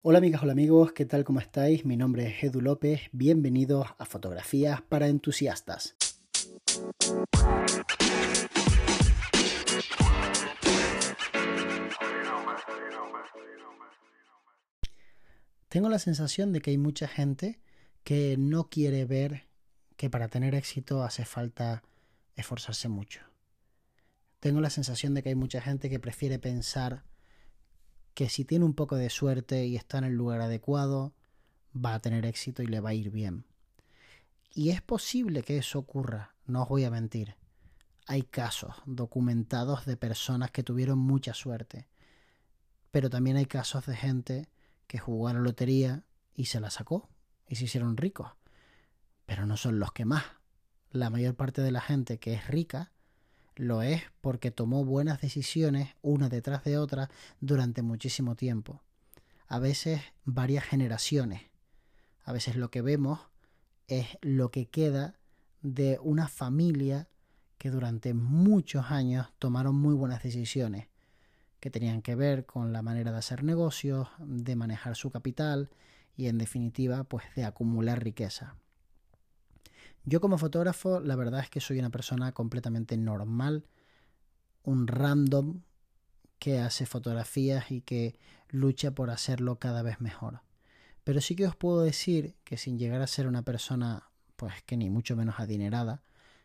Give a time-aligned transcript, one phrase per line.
[0.00, 1.24] Hola amigas, hola amigos, ¿qué tal?
[1.24, 1.84] ¿Cómo estáis?
[1.84, 5.96] Mi nombre es Edu López, bienvenidos a Fotografías para Entusiastas.
[15.68, 17.60] Tengo la sensación de que hay mucha gente
[18.04, 19.48] que no quiere ver
[19.96, 21.82] que para tener éxito hace falta
[22.36, 23.22] esforzarse mucho.
[24.38, 27.02] Tengo la sensación de que hay mucha gente que prefiere pensar
[28.18, 31.14] que si tiene un poco de suerte y está en el lugar adecuado,
[31.72, 33.44] va a tener éxito y le va a ir bien.
[34.52, 37.36] Y es posible que eso ocurra, no os voy a mentir.
[38.08, 41.86] Hay casos documentados de personas que tuvieron mucha suerte,
[42.90, 44.48] pero también hay casos de gente
[44.88, 46.02] que jugó a la lotería
[46.34, 47.08] y se la sacó
[47.46, 48.32] y se hicieron ricos.
[49.26, 50.24] Pero no son los que más.
[50.90, 52.90] La mayor parte de la gente que es rica
[53.58, 58.82] lo es porque tomó buenas decisiones una detrás de otra durante muchísimo tiempo.
[59.46, 61.42] A veces varias generaciones.
[62.24, 63.20] A veces lo que vemos
[63.88, 65.18] es lo que queda
[65.62, 67.08] de una familia
[67.58, 70.86] que durante muchos años tomaron muy buenas decisiones,
[71.58, 75.70] que tenían que ver con la manera de hacer negocios, de manejar su capital
[76.16, 78.56] y en definitiva pues de acumular riqueza.
[80.08, 83.66] Yo como fotógrafo, la verdad es que soy una persona completamente normal,
[84.62, 85.60] un random
[86.38, 90.40] que hace fotografías y que lucha por hacerlo cada vez mejor.
[91.04, 94.78] Pero sí que os puedo decir que sin llegar a ser una persona, pues que
[94.78, 96.02] ni mucho menos adinerada,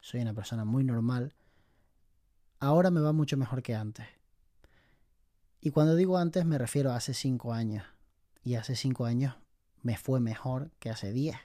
[0.00, 1.32] soy una persona muy normal,
[2.60, 4.06] ahora me va mucho mejor que antes.
[5.62, 7.86] Y cuando digo antes me refiero a hace cinco años.
[8.44, 9.34] Y hace cinco años
[9.80, 11.36] me fue mejor que hace diez.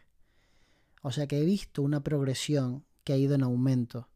[1.01, 4.07] O sea que he visto una progresión que ha ido en aumento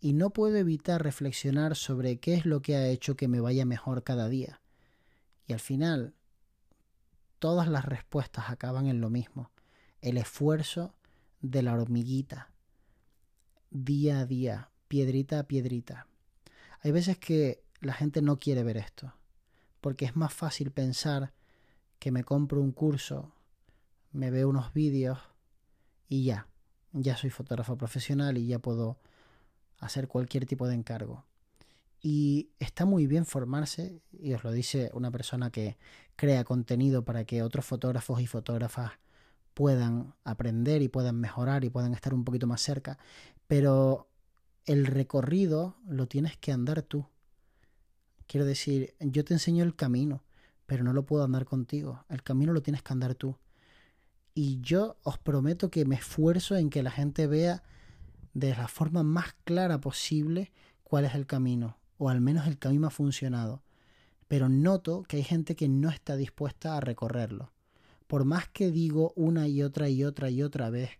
[0.00, 3.64] y no puedo evitar reflexionar sobre qué es lo que ha hecho que me vaya
[3.64, 4.60] mejor cada día.
[5.46, 6.14] Y al final,
[7.38, 9.50] todas las respuestas acaban en lo mismo,
[10.02, 10.94] el esfuerzo
[11.40, 12.50] de la hormiguita,
[13.70, 16.06] día a día, piedrita a piedrita.
[16.80, 19.14] Hay veces que la gente no quiere ver esto,
[19.80, 21.32] porque es más fácil pensar
[21.98, 23.32] que me compro un curso,
[24.12, 25.18] me veo unos vídeos,
[26.08, 26.48] y ya,
[26.92, 28.98] ya soy fotógrafo profesional y ya puedo
[29.78, 31.24] hacer cualquier tipo de encargo.
[32.00, 35.78] Y está muy bien formarse, y os lo dice una persona que
[36.16, 38.92] crea contenido para que otros fotógrafos y fotógrafas
[39.54, 42.98] puedan aprender y puedan mejorar y puedan estar un poquito más cerca,
[43.46, 44.08] pero
[44.66, 47.06] el recorrido lo tienes que andar tú.
[48.26, 50.22] Quiero decir, yo te enseño el camino,
[50.66, 52.04] pero no lo puedo andar contigo.
[52.08, 53.36] El camino lo tienes que andar tú
[54.34, 57.62] y yo os prometo que me esfuerzo en que la gente vea
[58.34, 60.50] de la forma más clara posible
[60.82, 63.62] cuál es el camino, o al menos el camino ha funcionado.
[64.26, 67.52] Pero noto que hay gente que no está dispuesta a recorrerlo.
[68.08, 70.90] Por más que digo una y otra y otra y otra vez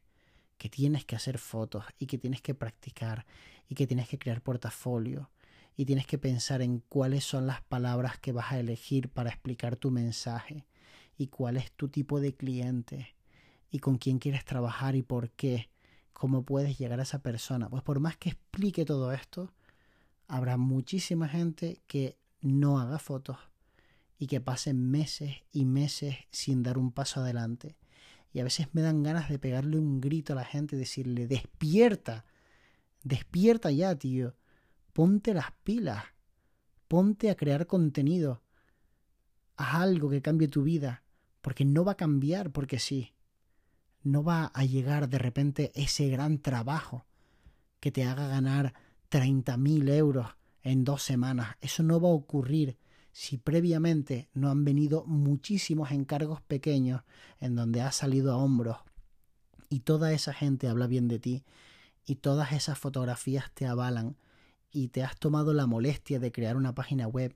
[0.56, 3.27] que tienes que hacer fotos y que tienes que practicar
[3.69, 5.31] y que tienes que crear portafolio
[5.77, 9.75] y tienes que pensar en cuáles son las palabras que vas a elegir para explicar
[9.75, 10.67] tu mensaje
[11.19, 13.13] y cuál es tu tipo de cliente
[13.75, 15.69] y con quién quieres trabajar y por qué,
[16.12, 17.69] cómo puedes llegar a esa persona.
[17.69, 19.53] Pues por más que explique todo esto,
[20.29, 23.37] habrá muchísima gente que no haga fotos
[24.17, 27.75] y que pase meses y meses sin dar un paso adelante.
[28.33, 31.27] Y a veces me dan ganas de pegarle un grito a la gente y decirle,
[31.27, 32.27] despierta,
[33.03, 34.37] despierta ya, tío,
[34.93, 36.05] ponte las pilas,
[36.87, 38.41] ponte a crear contenido,
[39.56, 41.03] haz algo que cambie tu vida,
[41.41, 43.13] porque no va a cambiar porque sí
[44.04, 47.04] no va a llegar de repente ese gran trabajo
[47.81, 48.75] que te haga ganar
[49.10, 50.28] 30.000 euros
[50.62, 51.56] en dos semanas.
[51.60, 52.78] Eso no va a ocurrir
[53.12, 57.03] si previamente no han venido muchísimos encargos pequeños
[57.38, 58.78] en donde has salido a hombros
[59.69, 61.44] y toda esa gente habla bien de ti
[62.04, 64.16] y todas esas fotografías te avalan
[64.70, 67.34] y te has tomado la molestia de crear una página web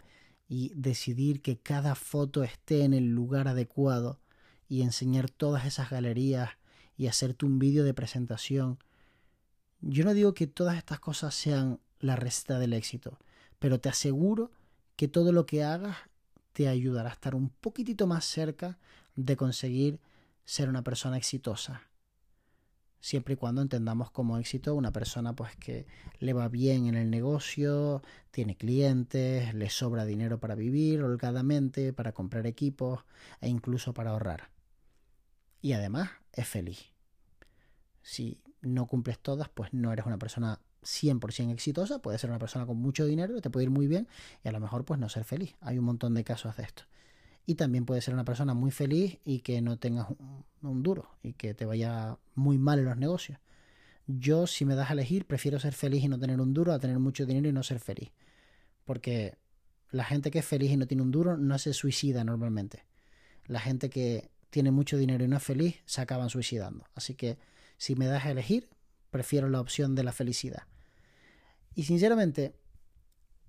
[0.48, 4.20] y decidir que cada foto esté en el lugar adecuado
[4.68, 6.57] y enseñar todas esas galerías
[6.98, 8.78] y hacerte un vídeo de presentación.
[9.80, 13.18] Yo no digo que todas estas cosas sean la receta del éxito,
[13.58, 14.50] pero te aseguro
[14.96, 15.96] que todo lo que hagas
[16.52, 18.78] te ayudará a estar un poquitito más cerca
[19.14, 20.00] de conseguir
[20.44, 21.82] ser una persona exitosa.
[23.00, 25.86] Siempre y cuando entendamos como éxito una persona pues que
[26.18, 28.02] le va bien en el negocio,
[28.32, 33.04] tiene clientes, le sobra dinero para vivir holgadamente, para comprar equipos
[33.40, 34.57] e incluso para ahorrar
[35.60, 36.92] y además es feliz.
[38.02, 42.66] Si no cumples todas, pues no eres una persona 100% exitosa, puedes ser una persona
[42.66, 44.08] con mucho dinero, te puede ir muy bien
[44.44, 45.56] y a lo mejor pues no ser feliz.
[45.60, 46.84] Hay un montón de casos de esto.
[47.46, 51.10] Y también puedes ser una persona muy feliz y que no tengas un, un duro
[51.22, 53.38] y que te vaya muy mal en los negocios.
[54.06, 56.78] Yo, si me das a elegir, prefiero ser feliz y no tener un duro a
[56.78, 58.10] tener mucho dinero y no ser feliz.
[58.84, 59.36] Porque
[59.90, 62.84] la gente que es feliz y no tiene un duro no se suicida normalmente.
[63.46, 66.84] La gente que tiene mucho dinero y no es feliz se acaban suicidando.
[66.94, 67.38] Así que
[67.76, 68.68] si me das a elegir,
[69.10, 70.64] prefiero la opción de la felicidad.
[71.74, 72.54] Y sinceramente,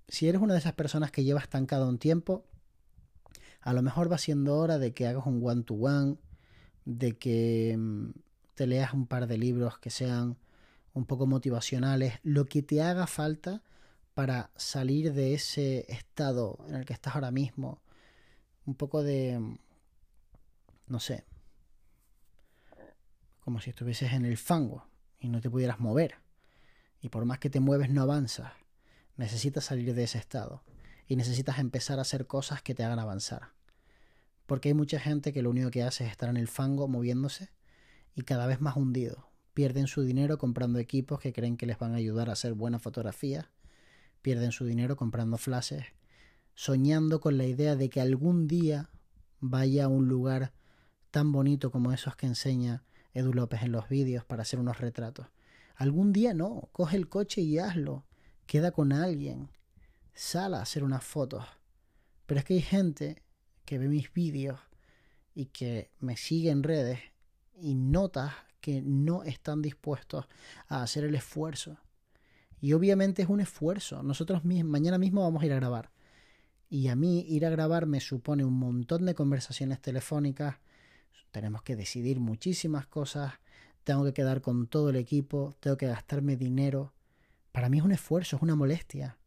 [0.08, 2.46] si eres una de esas personas que lleva estancado un tiempo,
[3.62, 6.18] a lo mejor va siendo hora de que hagas un one-to-one,
[6.86, 8.12] de que mm,
[8.56, 10.38] te leas un par de libros que sean
[10.94, 13.64] un poco motivacionales, lo que te haga falta
[14.14, 17.82] para salir de ese estado en el que estás ahora mismo,
[18.66, 19.58] un poco de, mm,
[20.90, 21.26] no sé,
[23.40, 24.86] como si estuvieses en el fango
[25.20, 26.16] y no te pudieras mover.
[27.02, 28.52] Y por más que te mueves no avanzas.
[29.16, 30.64] Necesitas salir de ese estado
[31.08, 33.54] y necesitas empezar a hacer cosas que te hagan avanzar.
[34.46, 37.50] Porque hay mucha gente que lo único que hace es estar en el fango moviéndose
[38.16, 39.30] y cada vez más hundido.
[39.54, 42.82] Pierden su dinero comprando equipos que creen que les van a ayudar a hacer buenas
[42.82, 43.48] fotografías.
[44.22, 45.86] Pierden su dinero comprando flashes,
[46.54, 48.90] soñando con la idea de que algún día
[49.40, 50.54] vaya a un lugar
[51.12, 52.84] tan bonito como esos que enseña
[53.14, 55.28] Edu López en los vídeos para hacer unos retratos.
[55.76, 58.06] Algún día no, coge el coche y hazlo.
[58.46, 59.50] Queda con alguien,
[60.14, 61.46] sal a hacer unas fotos.
[62.26, 63.24] Pero es que hay gente
[63.66, 64.60] que ve mis vídeos
[65.34, 67.00] y que me sigue en redes
[67.56, 70.26] y notas que no están dispuestos
[70.68, 71.78] a hacer el esfuerzo.
[72.62, 74.04] Y obviamente es un esfuerzo.
[74.04, 75.92] Nosotros mismos, mañana mismo vamos a ir a grabar.
[76.70, 80.58] Y a mí ir a grabar me supone un montón de conversaciones telefónicas.
[81.32, 83.34] Tenemos que decidir muchísimas cosas.
[83.84, 85.56] Tengo que quedar con todo el equipo.
[85.60, 86.94] Tengo que gastarme dinero.
[87.52, 89.18] Para mí es un esfuerzo, es una molestia.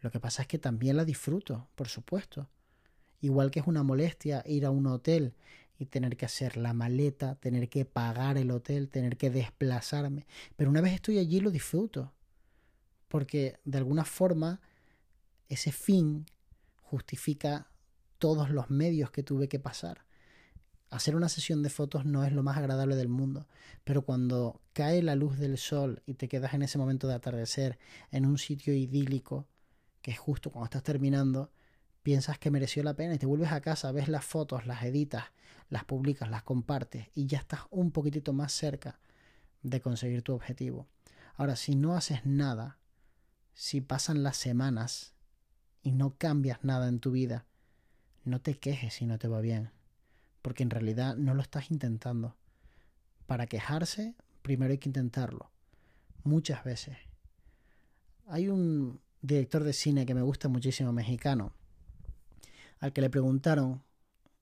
[0.00, 2.48] Lo que pasa es que también la disfruto, por supuesto.
[3.20, 5.34] Igual que es una molestia ir a un hotel
[5.78, 10.26] y tener que hacer la maleta, tener que pagar el hotel, tener que desplazarme.
[10.56, 12.12] Pero una vez estoy allí lo disfruto.
[13.08, 14.60] Porque de alguna forma
[15.48, 16.26] ese fin
[16.82, 17.68] justifica
[18.18, 20.04] todos los medios que tuve que pasar.
[20.94, 23.48] Hacer una sesión de fotos no es lo más agradable del mundo,
[23.82, 27.80] pero cuando cae la luz del sol y te quedas en ese momento de atardecer
[28.12, 29.48] en un sitio idílico,
[30.02, 31.50] que es justo cuando estás terminando,
[32.04, 35.24] piensas que mereció la pena y te vuelves a casa, ves las fotos, las editas,
[35.68, 39.00] las publicas, las compartes y ya estás un poquitito más cerca
[39.64, 40.86] de conseguir tu objetivo.
[41.34, 42.78] Ahora, si no haces nada,
[43.52, 45.12] si pasan las semanas
[45.82, 47.46] y no cambias nada en tu vida,
[48.22, 49.73] no te quejes si no te va bien,
[50.44, 52.36] porque en realidad no lo estás intentando.
[53.26, 55.50] Para quejarse, primero hay que intentarlo,
[56.22, 56.98] muchas veces.
[58.26, 61.54] Hay un director de cine que me gusta muchísimo, mexicano,
[62.78, 63.84] al que le preguntaron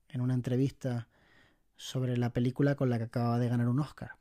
[0.09, 1.07] en una entrevista
[1.77, 4.17] sobre la película con la que acababa de ganar un Oscar.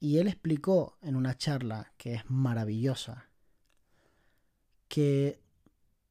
[0.00, 3.28] Y él explicó en una charla que es maravillosa
[4.88, 5.40] que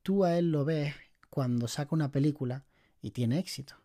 [0.04, 0.96] tú a él lo ves
[1.30, 2.64] cuando saca una película
[3.02, 3.81] y tiene éxito.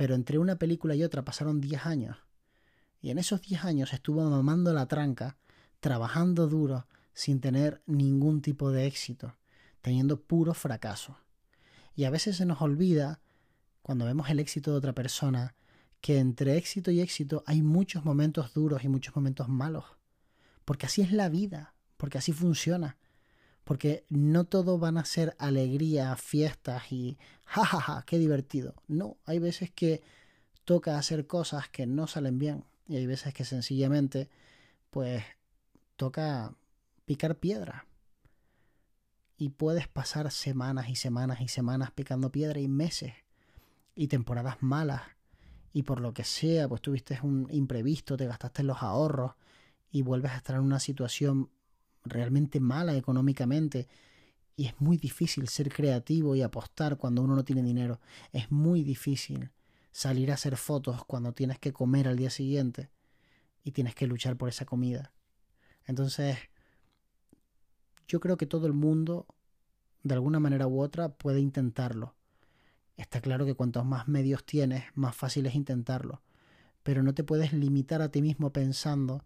[0.00, 2.16] Pero entre una película y otra pasaron 10 años.
[3.02, 5.36] Y en esos 10 años estuvo mamando la tranca,
[5.78, 9.36] trabajando duro, sin tener ningún tipo de éxito,
[9.82, 11.18] teniendo puro fracaso.
[11.94, 13.20] Y a veces se nos olvida,
[13.82, 15.54] cuando vemos el éxito de otra persona,
[16.00, 19.84] que entre éxito y éxito hay muchos momentos duros y muchos momentos malos.
[20.64, 22.96] Porque así es la vida, porque así funciona.
[23.64, 28.74] Porque no todo van a ser alegría, fiestas y jajaja, ja, ja, qué divertido.
[28.88, 30.02] No, hay veces que
[30.64, 32.64] toca hacer cosas que no salen bien.
[32.88, 34.28] Y hay veces que sencillamente,
[34.90, 35.22] pues,
[35.96, 36.54] toca
[37.04, 37.86] picar piedra
[39.36, 43.14] y puedes pasar semanas y semanas y semanas picando piedra y meses
[43.94, 45.02] y temporadas malas
[45.72, 49.32] y por lo que sea, pues tuviste un imprevisto, te gastaste los ahorros
[49.90, 51.50] y vuelves a estar en una situación
[52.04, 53.88] realmente mala económicamente
[54.56, 58.00] y es muy difícil ser creativo y apostar cuando uno no tiene dinero.
[58.32, 59.50] Es muy difícil
[59.90, 62.90] salir a hacer fotos cuando tienes que comer al día siguiente
[63.64, 65.12] y tienes que luchar por esa comida.
[65.86, 66.36] Entonces,
[68.06, 69.26] yo creo que todo el mundo,
[70.02, 72.14] de alguna manera u otra, puede intentarlo.
[72.96, 76.20] Está claro que cuantos más medios tienes, más fácil es intentarlo.
[76.82, 79.24] Pero no te puedes limitar a ti mismo pensando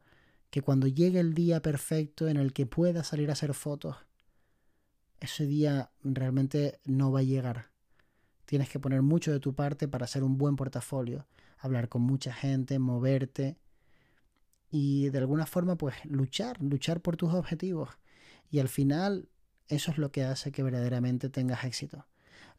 [0.55, 3.97] que cuando llegue el día perfecto en el que puedas salir a hacer fotos,
[5.19, 7.73] ese día realmente no va a llegar.
[8.45, 11.27] Tienes que poner mucho de tu parte para hacer un buen portafolio,
[11.59, 13.59] hablar con mucha gente, moverte
[14.71, 17.91] y de alguna forma pues luchar, luchar por tus objetivos.
[18.49, 19.29] Y al final
[19.67, 22.07] eso es lo que hace que verdaderamente tengas éxito.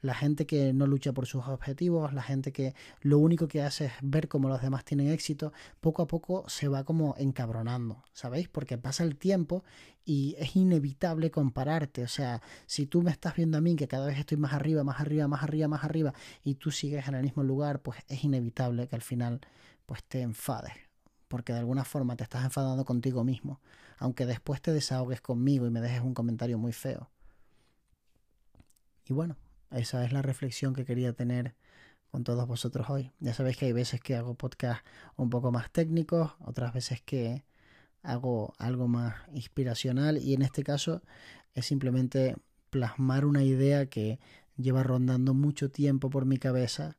[0.02, 3.86] La gente que no lucha por sus objetivos, la gente que lo único que hace
[3.86, 8.48] es ver cómo los demás tienen éxito, poco a poco se va como encabronando, ¿sabéis?
[8.48, 9.64] Porque pasa el tiempo
[10.06, 12.04] y es inevitable compararte.
[12.04, 14.84] O sea, si tú me estás viendo a mí que cada vez estoy más arriba,
[14.84, 18.24] más arriba, más arriba, más arriba, y tú sigues en el mismo lugar, pues es
[18.24, 19.42] inevitable que al final
[19.86, 20.74] pues te enfades.
[21.28, 23.60] Porque de alguna forma te estás enfadando contigo mismo.
[23.98, 27.10] Aunque después te desahogues conmigo y me dejes un comentario muy feo.
[29.08, 29.36] Y bueno,
[29.72, 31.56] esa es la reflexión que quería tener
[32.12, 33.12] con todos vosotros hoy.
[33.20, 34.86] Ya sabéis que hay veces que hago podcast
[35.18, 37.44] un poco más técnicos, otras veces que
[38.04, 41.02] hago algo más inspiracional y en este caso
[41.56, 42.36] es simplemente
[42.70, 44.20] plasmar una idea que
[44.58, 46.98] lleva rondando mucho tiempo por mi cabeza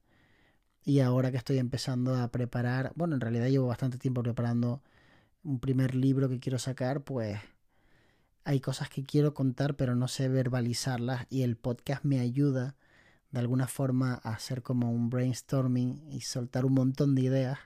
[0.84, 4.82] y ahora que estoy empezando a preparar, bueno, en realidad llevo bastante tiempo preparando
[5.42, 7.38] un primer libro que quiero sacar, pues
[8.46, 12.76] hay cosas que quiero contar pero no sé verbalizarlas y el podcast me ayuda
[13.32, 17.58] de alguna forma a hacer como un brainstorming y soltar un montón de ideas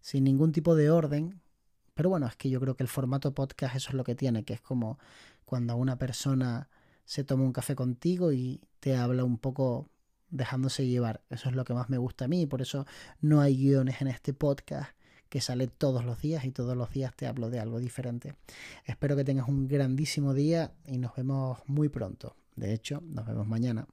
[0.00, 1.40] sin ningún tipo de orden.
[1.94, 4.44] Pero bueno, es que yo creo que el formato podcast eso es lo que tiene,
[4.44, 4.98] que es como
[5.44, 6.68] cuando una persona
[7.04, 9.88] se toma un café contigo y te habla un poco
[10.28, 11.22] dejándose llevar.
[11.30, 12.84] Eso es lo que más me gusta a mí, por eso
[13.20, 14.95] no hay guiones en este podcast
[15.28, 18.34] que sale todos los días y todos los días te hablo de algo diferente.
[18.84, 22.36] Espero que tengas un grandísimo día y nos vemos muy pronto.
[22.54, 23.86] De hecho, nos vemos mañana.